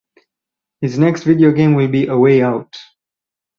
[0.79, 2.75] His next video game will be "A Way Out".